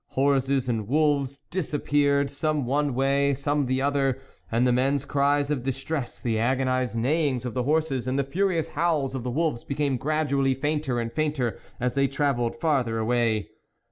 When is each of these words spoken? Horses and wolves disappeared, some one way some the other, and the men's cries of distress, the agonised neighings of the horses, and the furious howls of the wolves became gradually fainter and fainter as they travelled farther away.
Horses 0.15 0.67
and 0.67 0.87
wolves 0.87 1.41
disappeared, 1.51 2.31
some 2.31 2.65
one 2.65 2.95
way 2.95 3.35
some 3.35 3.67
the 3.67 3.83
other, 3.83 4.19
and 4.51 4.65
the 4.65 4.71
men's 4.71 5.05
cries 5.05 5.51
of 5.51 5.61
distress, 5.61 6.19
the 6.19 6.39
agonised 6.39 6.95
neighings 6.95 7.45
of 7.45 7.53
the 7.53 7.61
horses, 7.61 8.07
and 8.07 8.17
the 8.17 8.23
furious 8.23 8.69
howls 8.69 9.13
of 9.13 9.21
the 9.21 9.29
wolves 9.29 9.63
became 9.63 9.97
gradually 9.97 10.55
fainter 10.55 10.99
and 10.99 11.13
fainter 11.13 11.59
as 11.79 11.93
they 11.93 12.07
travelled 12.07 12.55
farther 12.55 12.97
away. 12.97 13.49